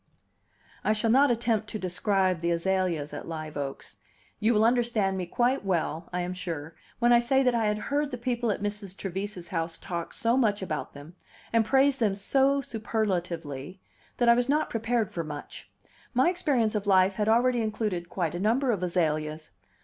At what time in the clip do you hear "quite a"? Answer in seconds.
18.09-18.39